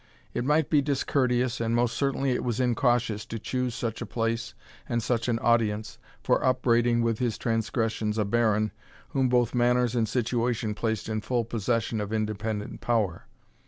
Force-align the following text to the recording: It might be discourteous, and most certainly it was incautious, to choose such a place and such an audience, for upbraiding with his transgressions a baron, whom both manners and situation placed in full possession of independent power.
It 0.33 0.43
might 0.43 0.67
be 0.67 0.81
discourteous, 0.81 1.61
and 1.61 1.75
most 1.75 1.95
certainly 1.95 2.31
it 2.31 2.43
was 2.43 2.59
incautious, 2.59 3.23
to 3.27 3.37
choose 3.37 3.75
such 3.75 4.01
a 4.01 4.07
place 4.07 4.55
and 4.89 5.03
such 5.03 5.27
an 5.27 5.37
audience, 5.37 5.99
for 6.23 6.43
upbraiding 6.43 7.03
with 7.03 7.19
his 7.19 7.37
transgressions 7.37 8.17
a 8.17 8.25
baron, 8.25 8.71
whom 9.09 9.29
both 9.29 9.53
manners 9.53 9.93
and 9.95 10.09
situation 10.09 10.73
placed 10.73 11.07
in 11.07 11.21
full 11.21 11.45
possession 11.45 12.01
of 12.01 12.11
independent 12.11 12.81
power. 12.81 13.27